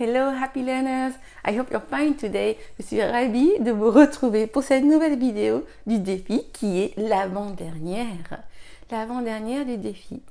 Hello 0.00 0.30
happy 0.30 0.62
learners, 0.62 1.14
I 1.44 1.58
hope 1.58 1.72
you're 1.72 1.82
fine 1.82 2.14
today. 2.14 2.56
Je 2.78 2.84
suis 2.84 3.02
ravie 3.02 3.58
de 3.58 3.72
vous 3.72 3.90
retrouver 3.90 4.46
pour 4.46 4.62
cette 4.62 4.84
nouvelle 4.84 5.18
vidéo 5.18 5.64
du 5.88 5.98
défi 5.98 6.44
qui 6.52 6.78
est 6.78 6.96
l'avant-dernière. 6.96 8.44
L'avant-dernière 8.92 9.66
du 9.66 9.76
défi. 9.76 10.22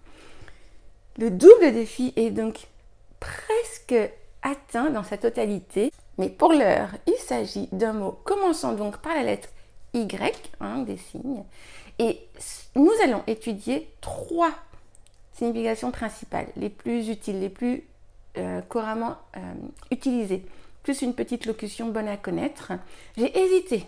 Le 1.18 1.32
double 1.32 1.74
défi 1.74 2.14
est 2.16 2.30
donc 2.30 2.68
presque 3.20 4.10
atteint 4.42 4.90
dans 4.90 5.04
sa 5.04 5.18
totalité, 5.18 5.92
mais 6.18 6.30
pour 6.30 6.54
l'heure, 6.54 6.92
il 7.06 7.18
s'agit 7.20 7.68
d'un 7.74 7.92
mot 7.92 8.18
commençant 8.24 8.72
donc 8.72 9.00
par 9.00 9.16
la 9.16 9.24
lettre 9.24 9.50
Y, 9.94 10.50
hein, 10.62 10.84
des 10.84 10.96
signes, 10.96 11.44
et 12.00 12.22
nous 12.78 12.94
allons 13.04 13.24
étudier 13.28 13.92
trois 14.00 14.52
significations 15.34 15.92
principales, 15.92 16.48
les 16.56 16.70
plus 16.70 17.10
utiles, 17.10 17.42
les 17.42 17.50
plus 17.50 17.84
euh, 18.38 18.62
couramment 18.62 19.18
euh, 19.36 19.40
utilisé, 19.92 20.46
plus 20.84 21.02
une 21.02 21.14
petite 21.14 21.46
locution 21.46 21.88
bonne 21.88 22.08
à 22.08 22.18
connaître. 22.18 22.72
J'ai 23.18 23.38
hésité. 23.38 23.86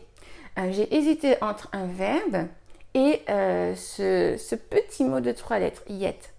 Euh, 0.58 0.72
j'ai 0.72 0.94
hésité 0.96 1.36
entre 1.42 1.70
un 1.72 1.86
verbe 1.86 2.48
et 2.94 3.22
ce, 3.28 4.56
petit 4.56 5.04
mot 5.04 5.20
de 5.20 5.32
trois 5.32 5.60
lettres, 5.60 5.84
yet. 5.88 6.34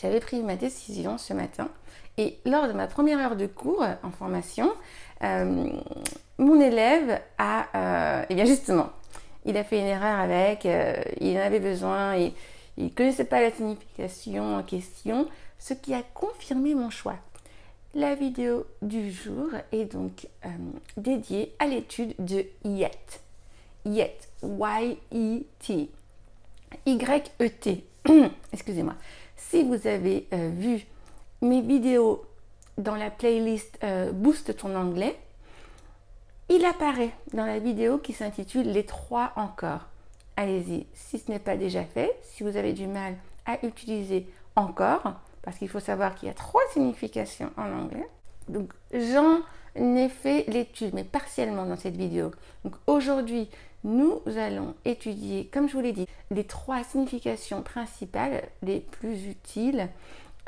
J'avais 0.00 0.20
pris 0.20 0.40
ma 0.42 0.56
décision 0.56 1.18
ce 1.18 1.34
matin 1.34 1.68
et 2.16 2.38
lors 2.44 2.68
de 2.68 2.72
ma 2.72 2.86
première 2.86 3.18
heure 3.18 3.36
de 3.36 3.46
cours 3.46 3.84
en 4.02 4.10
formation, 4.10 4.72
mon 5.20 6.60
élève 6.60 7.20
a, 7.38 8.24
eh 8.30 8.34
bien 8.34 8.44
justement, 8.44 8.90
il 9.44 9.56
a 9.56 9.64
fait 9.64 9.80
une 9.80 9.86
erreur 9.86 10.20
avec, 10.20 10.64
il 11.20 11.36
en 11.36 11.40
avait 11.40 11.60
besoin 11.60 12.16
il 12.76 12.84
ne 12.84 12.88
connaissait 12.90 13.24
pas 13.24 13.40
la 13.40 13.50
signification 13.50 14.56
en 14.56 14.62
question 14.62 15.28
ce 15.62 15.74
qui 15.74 15.94
a 15.94 16.02
confirmé 16.02 16.74
mon 16.74 16.90
choix. 16.90 17.16
La 17.94 18.16
vidéo 18.16 18.66
du 18.80 19.12
jour 19.12 19.48
est 19.70 19.84
donc 19.84 20.26
euh, 20.44 20.48
dédiée 20.96 21.54
à 21.60 21.66
l'étude 21.66 22.14
de 22.18 22.44
YET. 22.64 23.20
YET, 23.84 24.28
Y-E-T. 24.42 25.88
Y-E-T. 26.86 27.84
Excusez-moi. 28.52 28.94
Si 29.36 29.62
vous 29.62 29.86
avez 29.86 30.26
euh, 30.32 30.50
vu 30.52 30.84
mes 31.42 31.60
vidéos 31.60 32.24
dans 32.78 32.96
la 32.96 33.10
playlist 33.10 33.78
euh, 33.84 34.10
Boost 34.10 34.56
ton 34.56 34.74
anglais, 34.74 35.16
il 36.48 36.64
apparaît 36.64 37.12
dans 37.34 37.46
la 37.46 37.60
vidéo 37.60 37.98
qui 37.98 38.14
s'intitule 38.14 38.72
Les 38.72 38.84
trois 38.84 39.32
encore. 39.36 39.86
Allez-y, 40.36 40.86
si 40.94 41.20
ce 41.20 41.30
n'est 41.30 41.38
pas 41.38 41.56
déjà 41.56 41.84
fait, 41.84 42.18
si 42.22 42.42
vous 42.42 42.56
avez 42.56 42.72
du 42.72 42.88
mal 42.88 43.14
à 43.46 43.64
utiliser 43.64 44.26
encore, 44.56 45.20
parce 45.42 45.58
qu'il 45.58 45.68
faut 45.68 45.80
savoir 45.80 46.14
qu'il 46.14 46.28
y 46.28 46.30
a 46.30 46.34
trois 46.34 46.62
significations 46.72 47.50
en 47.56 47.70
anglais. 47.72 48.08
Donc 48.48 48.72
j'en 48.92 49.40
ai 49.76 50.08
fait 50.08 50.44
l'étude, 50.48 50.94
mais 50.94 51.04
partiellement 51.04 51.66
dans 51.66 51.76
cette 51.76 51.96
vidéo. 51.96 52.30
Donc 52.64 52.74
aujourd'hui, 52.86 53.48
nous 53.84 54.20
allons 54.36 54.74
étudier, 54.84 55.46
comme 55.52 55.68
je 55.68 55.74
vous 55.74 55.80
l'ai 55.80 55.92
dit, 55.92 56.06
les 56.30 56.44
trois 56.44 56.84
significations 56.84 57.62
principales 57.62 58.42
les 58.62 58.80
plus 58.80 59.26
utiles 59.26 59.88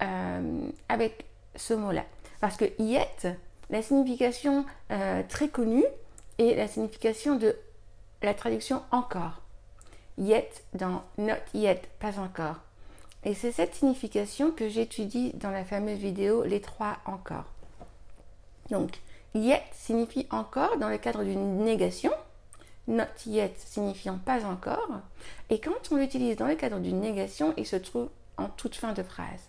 euh, 0.02 0.68
avec 0.88 1.24
ce 1.56 1.74
mot-là. 1.74 2.04
Parce 2.40 2.56
que 2.56 2.66
yet, 2.78 3.28
la 3.70 3.82
signification 3.82 4.64
euh, 4.90 5.22
très 5.28 5.48
connue 5.48 5.84
est 6.38 6.54
la 6.54 6.68
signification 6.68 7.36
de 7.36 7.56
la 8.22 8.34
traduction 8.34 8.82
encore. 8.90 9.40
Yet 10.18 10.64
dans 10.74 11.02
not 11.18 11.34
yet, 11.54 11.82
pas 11.98 12.20
encore. 12.20 12.56
Et 13.24 13.34
c'est 13.34 13.52
cette 13.52 13.74
signification 13.74 14.50
que 14.50 14.68
j'étudie 14.68 15.32
dans 15.34 15.50
la 15.50 15.64
fameuse 15.64 15.98
vidéo 15.98 16.44
Les 16.44 16.60
trois 16.60 16.98
encore. 17.06 17.46
Donc, 18.70 19.00
yet 19.34 19.62
signifie 19.72 20.26
encore 20.30 20.76
dans 20.76 20.88
le 20.90 20.98
cadre 20.98 21.24
d'une 21.24 21.64
négation, 21.64 22.12
not 22.86 23.04
yet 23.26 23.54
signifiant 23.58 24.18
pas 24.18 24.44
encore, 24.44 24.88
et 25.48 25.58
quand 25.58 25.90
on 25.90 25.96
l'utilise 25.96 26.36
dans 26.36 26.46
le 26.46 26.54
cadre 26.54 26.80
d'une 26.80 27.00
négation, 27.00 27.54
il 27.56 27.66
se 27.66 27.76
trouve 27.76 28.10
en 28.36 28.48
toute 28.48 28.74
fin 28.74 28.92
de 28.92 29.02
phrase. 29.02 29.48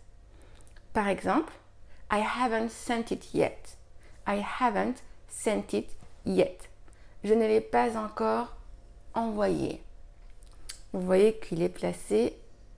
Par 0.94 1.08
exemple, 1.08 1.54
I 2.12 2.22
haven't 2.22 2.70
sent 2.70 3.12
it 3.12 3.34
yet. 3.34 3.78
I 4.28 4.42
haven't 4.62 4.96
sent 5.28 5.74
it 5.74 5.90
yet. 6.26 6.70
Je 7.24 7.34
ne 7.34 7.46
l'ai 7.46 7.62
pas 7.62 7.98
encore 7.98 8.56
envoyé. 9.14 9.82
Vous 10.94 11.02
voyez 11.02 11.38
qu'il 11.40 11.62
est 11.62 11.70
placé 11.70 12.38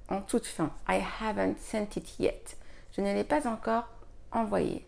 en 0.10 0.22
toute 0.22 0.46
fin. 0.46 0.72
I 0.88 1.02
haven't 1.22 1.58
sent 1.60 1.98
it 1.98 2.20
yet. 2.20 2.58
Je 2.96 3.02
ne 3.02 3.14
l'ai 3.14 3.24
pas 3.24 3.48
encore 3.48 3.88
envoyé. 4.32 4.86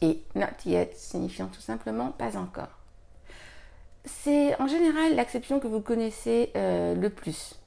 Et 0.00 0.22
not 0.34 0.46
yet 0.64 0.92
signifiant 0.96 1.46
tout 1.46 1.60
simplement 1.60 2.10
pas 2.10 2.36
encore. 2.36 2.78
C'est 4.04 4.60
en 4.60 4.66
général 4.66 5.14
l'acception 5.14 5.60
que 5.60 5.68
vous 5.68 5.80
connaissez 5.80 6.50
euh, 6.56 6.94
le 6.94 7.08
plus. 7.08 7.58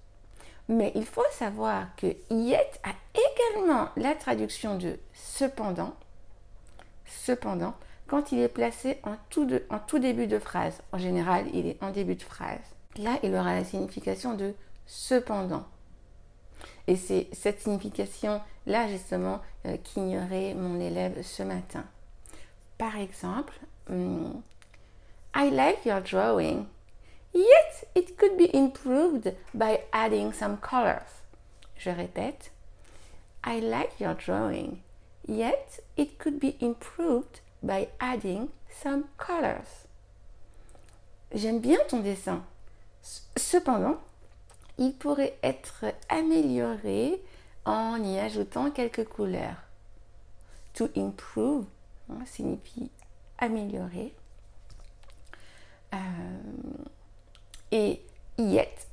Mais 0.67 0.91
il 0.95 1.05
faut 1.05 1.23
savoir 1.31 1.95
que 1.95 2.07
yet 2.29 2.81
a 2.83 2.93
également 3.13 3.89
la 3.95 4.16
traduction 4.16 4.77
de 4.77 4.99
cependant. 5.13 5.95
Cependant, 7.05 7.75
quand 8.07 8.31
il 8.31 8.39
est 8.39 8.49
placé 8.49 8.99
en 9.03 9.16
tout, 9.29 9.47
en 9.69 9.79
tout 9.79 9.99
début 9.99 10.27
de 10.27 10.39
phrase. 10.39 10.81
En 10.91 10.97
général, 10.97 11.45
il 11.53 11.67
est 11.67 11.81
en 11.81 11.91
début 11.91 12.16
de 12.16 12.23
phrase. 12.23 12.59
Là, 12.97 13.17
il 13.23 13.33
aura 13.35 13.53
la 13.53 13.63
signification 13.63 14.35
de 14.35 14.53
cependant. 14.85 15.66
Et 16.88 16.96
c'est 16.96 17.28
cette 17.34 17.62
signification-là, 17.62 18.88
justement, 18.88 19.41
euh, 19.66 19.78
qu'ignorait 19.84 20.53
mon 20.53 20.79
élève 20.79 21.22
ce 21.23 21.44
matin. 21.44 21.84
Par 22.78 22.97
exemple, 22.97 23.53
hmm, 23.90 24.41
I 25.34 25.50
like 25.50 25.85
your 25.85 26.01
drawing, 26.01 26.68
yet 27.34 27.88
it 27.96 28.18
could 28.18 28.38
be 28.38 28.50
improved 28.53 29.35
by 29.53 29.79
adding 29.91 30.31
some 30.31 30.57
colors. 30.57 31.23
Je 31.78 31.90
répète, 31.90 32.51
I 33.44 33.59
like 33.59 34.00
your 34.00 34.13
drawing, 34.13 34.81
yet 35.28 35.81
it 35.97 36.17
could 36.17 36.40
be 36.40 36.56
improved 36.62 37.41
by 37.62 37.90
adding 38.00 38.50
some 38.69 39.06
colors. 39.17 39.88
J'aime 41.34 41.59
bien 41.59 41.79
ton 41.90 42.00
dessin. 42.00 42.44
Cependant, 43.38 43.97
il 44.77 44.93
pourrait 44.93 45.37
être 45.43 45.85
amélioré 46.09 47.21
en 47.65 48.01
y 48.03 48.19
ajoutant 48.19 48.71
quelques 48.71 49.05
couleurs. 49.05 49.57
To 50.73 50.89
improve 50.97 51.65
hein, 52.09 52.19
signifie 52.25 52.91
améliorer. 53.37 54.13
Euh, 55.93 55.97
et 57.71 58.01
yet, 58.37 58.87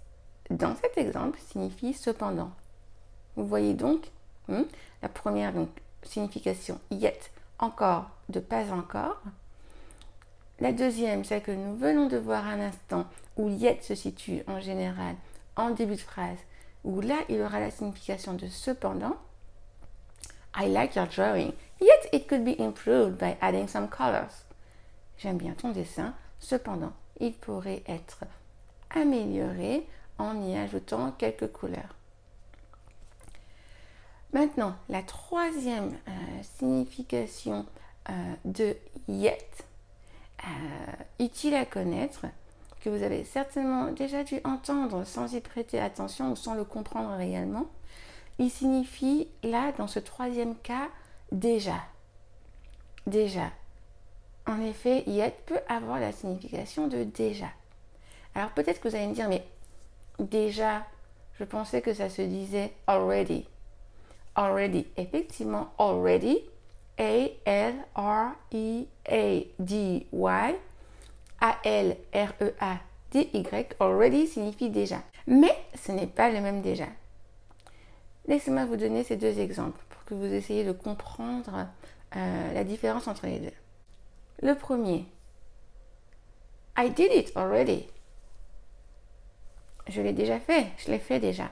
dans 0.50 0.76
cet 0.76 0.96
exemple, 0.98 1.40
signifie 1.50 1.94
cependant. 1.94 2.52
Vous 3.36 3.46
voyez 3.46 3.74
donc 3.74 4.10
hein, 4.48 4.64
la 5.02 5.08
première 5.08 5.52
signification 6.02 6.78
yet, 6.90 7.32
encore, 7.58 8.10
de 8.28 8.40
pas 8.40 8.72
encore. 8.72 9.20
La 10.60 10.72
deuxième, 10.72 11.24
celle 11.24 11.42
que 11.42 11.50
nous 11.50 11.76
venons 11.76 12.06
de 12.06 12.16
voir 12.16 12.46
un 12.46 12.60
instant, 12.60 13.06
où 13.36 13.48
yet 13.48 13.82
se 13.82 13.96
situe 13.96 14.42
en 14.46 14.60
général 14.60 15.16
en 15.56 15.70
début 15.70 15.96
de 15.96 16.00
phrase, 16.00 16.38
où 16.84 17.00
là, 17.00 17.16
il 17.28 17.40
aura 17.40 17.60
la 17.60 17.70
signification 17.70 18.34
de 18.34 18.46
cependant. 18.48 19.16
I 20.54 20.68
like 20.68 20.96
your 20.96 21.06
drawing, 21.06 21.52
yet 21.80 22.08
it 22.12 22.28
could 22.28 22.44
be 22.44 22.60
improved 22.60 23.18
by 23.18 23.36
adding 23.40 23.68
some 23.68 23.88
colors. 23.88 24.44
J'aime 25.18 25.38
bien 25.38 25.54
ton 25.54 25.70
dessin, 25.70 26.14
cependant, 26.40 26.92
il 27.20 27.32
pourrait 27.32 27.82
être 27.86 28.24
amélioré 28.90 29.86
en 30.18 30.42
y 30.42 30.56
ajoutant 30.56 31.12
quelques 31.12 31.50
couleurs. 31.52 31.96
Maintenant, 34.32 34.74
la 34.88 35.02
troisième 35.02 35.92
euh, 36.08 36.42
signification 36.58 37.66
euh, 38.08 38.34
de 38.44 38.76
yet, 39.06 39.46
euh, 40.44 40.92
utile 41.24 41.54
à 41.54 41.66
connaître, 41.66 42.26
que 42.82 42.90
vous 42.90 43.02
avez 43.02 43.24
certainement 43.24 43.92
déjà 43.92 44.24
dû 44.24 44.40
entendre 44.44 45.04
sans 45.04 45.34
y 45.34 45.40
prêter 45.40 45.78
attention 45.78 46.32
ou 46.32 46.36
sans 46.36 46.54
le 46.54 46.64
comprendre 46.64 47.16
réellement, 47.16 47.66
il 48.38 48.50
signifie 48.50 49.28
là, 49.42 49.72
dans 49.78 49.86
ce 49.86 50.00
troisième 50.00 50.56
cas, 50.56 50.88
déjà. 51.30 51.76
Déjà. 53.06 53.50
En 54.46 54.60
effet, 54.60 55.04
yet 55.06 55.34
peut 55.46 55.60
avoir 55.68 56.00
la 56.00 56.10
signification 56.10 56.88
de 56.88 57.04
déjà. 57.04 57.46
Alors 58.34 58.50
peut-être 58.50 58.80
que 58.80 58.88
vous 58.88 58.96
allez 58.96 59.06
me 59.06 59.14
dire, 59.14 59.28
mais 59.28 59.46
déjà, 60.18 60.84
je 61.38 61.44
pensais 61.44 61.82
que 61.82 61.94
ça 61.94 62.08
se 62.08 62.22
disait 62.22 62.72
already. 62.88 63.46
Already. 64.34 64.86
Effectivement, 64.96 65.72
already. 65.78 66.40
A-L-R-E-A-D-Y 66.98 67.74
a-L-R-E-A-D-Y, 71.42 73.36
already 73.80 74.26
signifie 74.26 74.70
déjà. 74.70 75.02
Mais 75.26 75.54
ce 75.74 75.92
n'est 75.92 76.06
pas 76.06 76.30
le 76.30 76.40
même 76.40 76.62
déjà. 76.62 76.86
Laissez-moi 78.26 78.64
vous 78.64 78.76
donner 78.76 79.02
ces 79.02 79.16
deux 79.16 79.40
exemples 79.40 79.80
pour 79.90 80.04
que 80.04 80.14
vous 80.14 80.32
essayiez 80.32 80.64
de 80.64 80.72
comprendre 80.72 81.66
euh, 82.16 82.52
la 82.54 82.64
différence 82.64 83.08
entre 83.08 83.26
les 83.26 83.40
deux. 83.40 83.52
Le 84.40 84.54
premier, 84.54 85.04
I 86.78 86.88
did 86.90 87.12
it 87.12 87.36
already. 87.36 87.88
Je 89.88 90.00
l'ai 90.00 90.12
déjà 90.12 90.38
fait, 90.38 90.68
je 90.78 90.90
l'ai 90.90 91.00
fait 91.00 91.18
déjà. 91.18 91.50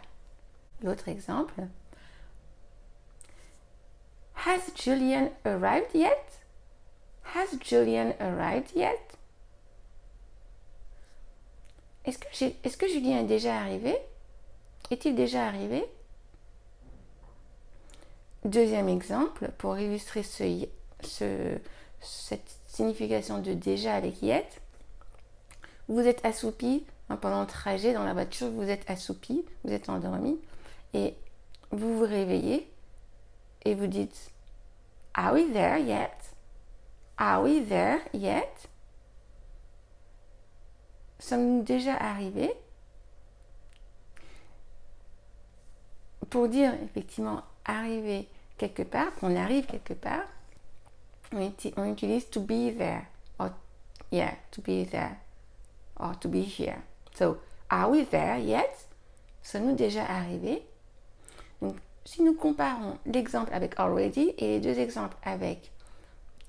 L'autre 0.83 1.09
exemple, 1.09 1.55
Has 4.47 4.71
Julian 4.75 5.33
arrived 5.45 5.95
yet? 5.95 6.41
Has 7.35 7.59
Julian 7.59 8.15
arrived 8.19 8.73
yet? 8.75 9.19
Est-ce 12.11 12.77
que, 12.77 12.89
Julien 12.89 13.21
est 13.21 13.25
déjà 13.25 13.57
arrivé 13.57 13.97
Est-il 14.91 15.15
déjà 15.15 15.47
arrivé? 15.47 15.85
Deuxième 18.45 18.89
exemple, 18.89 19.51
pour 19.59 19.79
illustrer 19.79 20.25
ce, 20.25 20.67
ce, 21.03 21.57
cette 22.01 22.59
signification 22.67 23.39
de 23.39 23.53
déjà 23.53 23.95
avec 23.95 24.23
yet, 24.23 24.61
vous 25.89 26.01
êtes 26.01 26.25
assoupi 26.25 26.85
hein, 27.11 27.17
pendant 27.17 27.43
le 27.43 27.47
trajet 27.47 27.93
dans 27.93 28.05
la 28.05 28.15
voiture, 28.15 28.49
vous 28.51 28.69
êtes 28.69 28.89
assoupi, 28.91 29.45
vous 29.63 29.73
êtes 29.73 29.89
endormi, 29.89 30.41
et 30.95 31.15
vous 31.71 31.99
vous 31.99 32.07
réveillez 32.07 32.69
et 33.65 33.75
vous 33.75 33.87
dites 33.87 34.33
Are 35.15 35.35
we 35.35 35.53
there 35.53 35.79
yet? 35.79 36.11
Are 37.19 37.43
we 37.43 37.69
there 37.69 38.01
yet? 38.15 38.70
Sommes-nous 41.21 41.63
déjà 41.63 41.95
arrivés? 41.97 42.53
Pour 46.31 46.49
dire 46.49 46.73
effectivement 46.83 47.43
arriver 47.65 48.29
quelque 48.57 48.83
part, 48.83 49.15
qu'on 49.17 49.37
arrive 49.37 49.67
quelque 49.67 49.95
part, 49.95 50.25
on 51.33 51.85
utilise 51.85 52.29
to 52.31 52.41
be 52.41 52.75
there. 52.77 53.07
Or, 53.39 53.51
yeah, 54.11 54.35
to 54.51 54.61
be 54.63 54.85
there. 54.85 55.19
Or 55.99 56.19
to 56.21 56.29
be 56.29 56.43
here. 56.43 56.83
So, 57.15 57.39
are 57.69 57.91
we 57.91 58.05
there 58.05 58.39
yet? 58.39 58.89
Sommes-nous 59.43 59.77
déjà 59.77 60.05
arrivés? 60.05 60.63
Si 62.05 62.23
nous 62.23 62.35
comparons 62.35 62.99
l'exemple 63.05 63.53
avec 63.53 63.79
already 63.79 64.35
et 64.39 64.47
les 64.49 64.61
deux 64.61 64.79
exemples 64.79 65.17
avec 65.23 65.71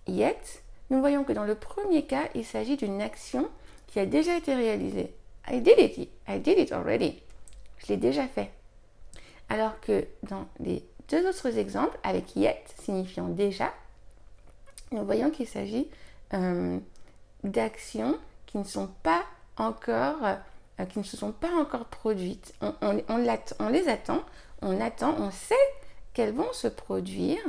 yet, 0.08 0.64
nous 0.90 1.00
voyons 1.02 1.24
que 1.24 1.34
dans 1.34 1.44
le 1.44 1.56
premier 1.56 2.06
cas, 2.06 2.30
il 2.36 2.46
s'agit 2.46 2.78
d'une 2.78 3.02
action 3.02 3.50
qui 3.92 4.00
a 4.00 4.06
déjà 4.06 4.38
été 4.38 4.56
réalisée. 4.56 5.14
I 5.50 5.60
did 5.62 5.78
it. 5.78 6.10
I 6.28 6.40
did 6.40 6.58
it 6.58 6.72
already. 6.72 7.22
Je 7.78 7.88
l'ai 7.90 7.98
déjà 7.98 8.28
fait. 8.28 8.52
Alors 9.50 9.80
que 9.82 10.08
dans 10.24 10.48
les 10.60 10.84
deux 11.10 11.28
autres 11.28 11.58
exemples, 11.58 11.98
avec 12.04 12.36
yet 12.36 12.64
signifiant 12.82 13.28
déjà, 13.28 13.74
nous 14.92 15.06
voyons 15.06 15.30
qu'il 15.30 15.48
s'agit 15.48 15.90
euh, 16.34 16.80
d'actions 17.44 18.18
qui 18.46 18.58
ne 18.58 18.64
sont 18.64 18.90
pas 19.04 19.24
encore, 19.58 20.24
euh, 20.24 20.86
qui 20.86 21.00
ne 21.00 21.04
se 21.04 21.18
sont 21.18 21.34
pas 21.34 21.54
encore 21.60 21.86
produites. 21.86 22.54
On, 22.62 23.18
les 23.18 23.90
attend, 23.90 24.24
on 24.62 24.80
attend, 24.80 25.16
on 25.20 25.32
sait 25.32 25.56
qu'elles 26.14 26.34
vont 26.34 26.52
se 26.54 26.68
produire, 26.68 27.42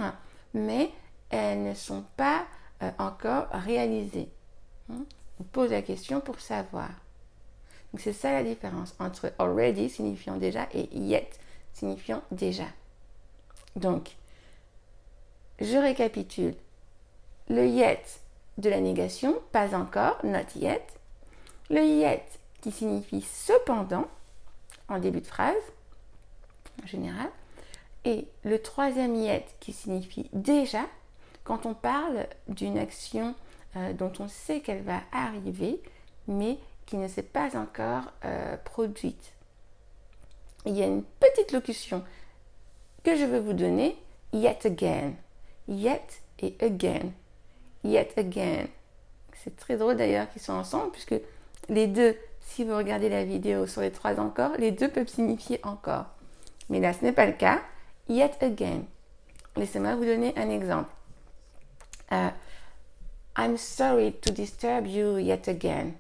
mais 0.55 0.91
elles 1.31 1.63
ne 1.63 1.75
sont 1.75 2.05
pas 2.17 2.47
euh, 2.83 2.91
encore 2.99 3.47
réalisées. 3.53 4.29
Hein? 4.91 5.05
On 5.41 5.45
pose 5.45 5.71
la 5.71 5.83
question 5.83 6.21
pour 6.21 6.41
savoir. 6.41 6.91
c'est 7.99 8.13
ça 8.13 8.33
la 8.33 8.45
différence 8.45 8.95
entre 8.99 9.33
already 9.39 9.91
signifiant 9.91 10.37
déjà 10.37 10.69
et 10.73 10.89
yet 10.97 11.39
signifiant 11.73 12.23
déjà. 12.31 12.67
Donc, 13.77 14.17
je 15.61 15.77
récapitule. 15.77 16.55
Le 17.49 17.67
yet 17.67 18.21
de 18.59 18.69
la 18.71 18.81
négation, 18.81 19.37
pas 19.53 19.75
encore, 19.75 20.19
not 20.25 20.57
yet. 20.57 20.85
Le 21.71 21.83
yet 21.83 22.25
qui 22.61 22.71
signifie 22.71 23.23
cependant 23.23 24.07
en 24.89 24.99
début 24.99 25.21
de 25.21 25.27
phrase, 25.27 25.55
en 26.83 26.87
général. 26.87 27.29
Et 28.05 28.27
le 28.45 28.61
troisième 28.61 29.15
yet 29.15 29.45
qui 29.61 29.73
signifie 29.73 30.29
déjà 30.33 30.85
quand 31.45 31.67
on 31.67 31.75
parle 31.75 32.27
d'une 32.49 32.79
action 32.79 33.35
euh, 33.77 33.93
dont 33.93 34.13
on 34.19 34.29
sait 34.29 34.61
qu'elle 34.61 34.83
va 34.83 35.01
arriver, 35.13 35.81
mais 36.29 36.59
qui 36.87 36.97
ne 36.97 37.09
s'est 37.09 37.23
pas 37.23 37.57
encore 37.57 38.13
euh, 38.25 38.57
produite. 38.59 39.33
Il 40.67 40.77
y 40.77 40.83
a 40.83 40.87
une 40.87 41.03
petite 41.03 41.53
locution 41.53 42.05
que 43.03 43.17
je 43.17 43.25
veux 43.25 43.41
vous 43.41 43.53
donner, 43.53 43.97
yet 44.33 44.65
again. 44.65 45.13
Yet 45.69 46.23
et 46.41 46.57
again. 46.61 47.13
Yet 47.85 48.13
again. 48.17 48.67
C'est 49.43 49.57
très 49.57 49.77
drôle 49.77 49.97
d'ailleurs 49.97 50.29
qu'ils 50.31 50.43
soient 50.43 50.55
ensemble, 50.55 50.93
puisque 50.93 51.15
les 51.69 51.87
deux, 51.87 52.17
si 52.41 52.65
vous 52.65 52.77
regardez 52.77 53.09
la 53.09 53.25
vidéo 53.25 53.67
sur 53.67 53.81
les 53.81 53.91
trois 53.91 54.21
encore, 54.21 54.53
les 54.59 54.71
deux 54.71 54.89
peuvent 54.89 55.09
signifier 55.09 55.61
encore. 55.65 56.07
Mais 56.69 56.81
là, 56.81 56.93
ce 56.93 57.05
n'est 57.05 57.13
pas 57.13 57.27
le 57.27 57.33
cas. 57.33 57.61
Yet 58.09 58.43
again. 58.43 58.83
Laissez-moi 59.57 59.97
vous 59.97 60.05
donner 60.05 60.33
un 60.37 60.51
exemple. 60.51 60.91
Uh, 62.11 62.31
I'm 63.37 63.57
sorry 63.57 64.13
to 64.21 64.31
disturb 64.31 64.87
you 64.87 65.17
yet 65.17 65.49
again. 65.49 65.95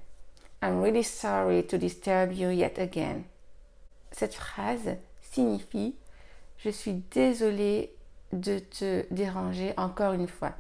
I'm 0.61 0.83
really 0.83 1.03
sorry 1.03 1.63
to 1.65 1.79
disturb 1.79 2.33
you 2.33 2.51
yet 2.51 2.79
again. 2.79 3.25
Cette 4.11 4.35
phrase 4.35 4.97
signifie 5.21 5.95
Je 6.59 6.71
suis 6.71 7.03
désolée 7.11 7.91
de 8.33 8.59
te 8.59 9.05
déranger 9.13 9.75
encore 9.77 10.13
une 10.13 10.29
fois. 10.29 10.53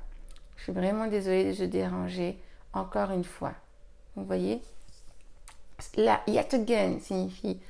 Je 0.56 0.64
suis 0.64 0.72
vraiment 0.72 1.06
désolée 1.06 1.52
de 1.52 1.56
te 1.56 1.64
déranger 1.64 2.38
encore 2.72 3.12
une 3.12 3.24
fois. 3.24 3.52
Vous 4.16 4.24
voyez? 4.24 4.62
Là, 5.96 6.22
yet 6.26 6.54
again 6.54 6.98
signifie 7.00 7.60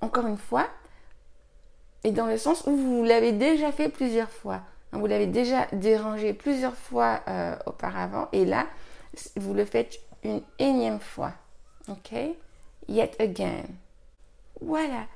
encore 0.00 0.26
une 0.26 0.38
fois, 0.38 0.68
et 2.04 2.12
dans 2.12 2.26
le 2.26 2.38
sens 2.38 2.66
où 2.66 2.74
vous 2.74 3.04
l'avez 3.04 3.32
déjà 3.32 3.72
fait 3.72 3.88
plusieurs 3.88 4.30
fois. 4.30 4.62
Vous 4.92 5.06
l'avez 5.06 5.26
déjà 5.26 5.66
dérangé 5.72 6.32
plusieurs 6.32 6.76
fois 6.76 7.20
euh, 7.28 7.56
auparavant, 7.66 8.28
et 8.32 8.44
là, 8.44 8.66
vous 9.36 9.54
le 9.54 9.64
faites 9.64 10.00
une 10.24 10.42
énième 10.58 11.00
fois. 11.00 11.32
Ok? 11.88 12.12
Yet 12.88 13.16
again. 13.20 13.64
Voilà, 14.60 15.06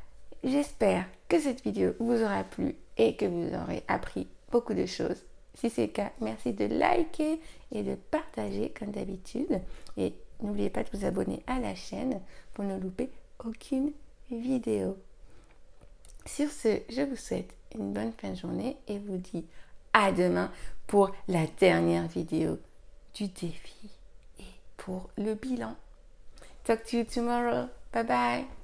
j'espère 0.43 1.05
que 1.29 1.39
cette 1.39 1.63
vidéo 1.65 1.93
vous 1.99 2.23
aura 2.23 2.45
plu 2.45 2.77
et 2.97 3.17
que 3.17 3.27
vous 3.27 3.55
aurez 3.55 3.83
appris 3.89 4.29
beaucoup 4.51 4.75
de 4.75 4.87
choses. 4.87 5.23
Si 5.55 5.71
c'est 5.71 5.87
le 5.87 5.93
cas, 5.93 6.11
merci 6.21 6.53
de 6.53 6.65
liker 6.65 7.41
et 7.73 7.83
de 7.83 7.95
partager 7.95 8.73
comme 8.79 8.91
d'habitude. 8.91 9.61
Et 9.97 10.15
n'oubliez 10.41 10.71
pas 10.71 10.83
de 10.83 10.89
vous 10.93 11.05
abonner 11.05 11.43
à 11.47 11.61
la 11.61 11.75
chaîne 11.75 12.21
pour 12.55 12.65
ne 12.65 12.79
louper 12.79 13.11
aucune 13.45 13.93
vidéo. 14.31 14.97
Sur 16.27 16.51
ce, 16.51 16.81
je 16.89 17.03
vous 17.03 17.17
souhaite 17.17 17.55
une 17.75 17.93
bonne 17.93 18.13
fin 18.13 18.31
de 18.31 18.37
journée 18.37 18.77
et 18.89 18.99
vous 18.99 19.19
dis 19.19 19.45
à 19.93 20.13
demain 20.13 20.51
pour 20.87 21.11
la 21.29 21.47
dernière 21.59 22.07
vidéo 22.09 22.59
du 23.15 23.29
défi 23.29 23.91
et 24.41 24.45
pour 24.77 25.11
le 25.17 25.35
bilan. 25.35 25.77
Talk 26.65 26.85
to 26.85 26.99
you 26.99 27.05
tomorrow. 27.05 27.69
Bye 27.93 28.05
bye. 28.05 28.64